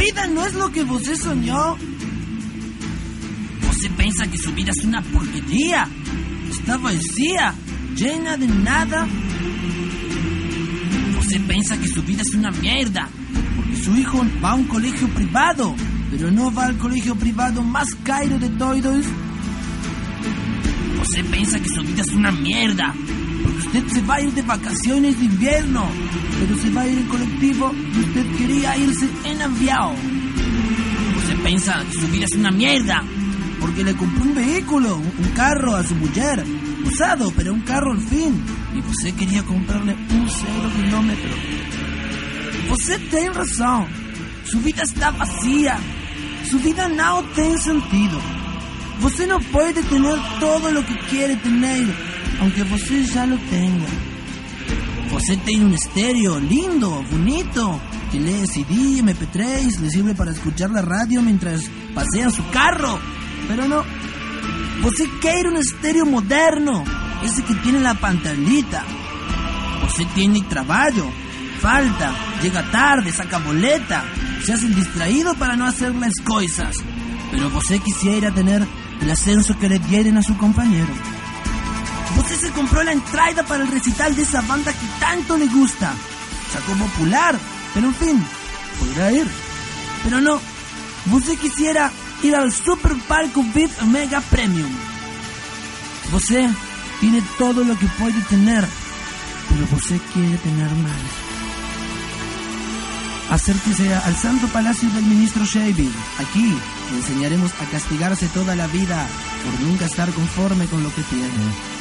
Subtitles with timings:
[0.00, 1.76] vida no es lo que você soñó.
[3.68, 5.88] Você pensa que su vida es una porquería.
[6.50, 7.54] Está vacía,
[7.94, 9.06] llena de nada.
[11.16, 13.08] Você pensa que su vida es una mierda.
[13.56, 15.74] Porque su hijo va a un colegio privado.
[16.10, 19.06] Pero no va al colegio privado más caro de todos.
[20.98, 22.94] Você pensa que su vida es una mierda.
[23.58, 25.88] Usted se va a ir de vacaciones de invierno.
[26.38, 29.94] Pero se va a ir en colectivo y usted quería irse en avión.
[31.16, 33.02] Você pensa que su vida es una mierda.
[33.60, 36.44] Porque le compró un vehículo, un carro a su mujer.
[36.84, 38.42] Usado, pero un carro al fin.
[38.74, 41.30] Y você quería comprarle un cero kilómetro.
[42.68, 43.86] Você tem razón.
[44.44, 45.78] Su vida está vacía.
[46.50, 48.18] Su vida no tiene sentido.
[49.00, 51.86] Você no puede tener todo lo que quiere tener,
[52.40, 53.86] aunque você ya lo tenga.
[55.12, 60.82] Você tiene un estéreo lindo, bonito, que lee CD, MP3, le sirve para escuchar la
[60.82, 61.62] radio mientras
[61.94, 62.98] pasea su carro.
[63.48, 63.84] Pero no,
[64.82, 66.84] você quiere un estéreo moderno,
[67.22, 68.84] ese que tiene la pantallita.
[69.82, 71.10] Você tiene trabajo,
[71.60, 74.04] falta, llega tarde, saca boleta,
[74.44, 76.76] se hace el distraído para no hacer las cosas.
[77.32, 78.64] Pero você quisiera tener
[79.00, 80.92] el ascenso que le dieron a su compañero.
[82.20, 85.94] Você se compró la entrada para el recital de esa banda que tanto le gusta.
[86.52, 87.38] Sacó popular,
[87.72, 88.26] pero en fin,
[88.78, 89.26] podrá ir.
[90.04, 90.38] Pero no,
[91.06, 91.90] você quisiera
[92.22, 94.70] ir al Super Palco VIP Mega Premium.
[96.12, 96.46] Você
[97.00, 98.68] tiene todo lo que puede tener,
[99.48, 100.92] pero você quiere tener más.
[103.30, 105.94] Acérquese al Santo Palacio del Ministro Shaving.
[106.18, 106.54] Aquí
[106.90, 109.06] le enseñaremos a castigarse toda la vida
[109.42, 111.79] por nunca estar conforme con lo que tiene.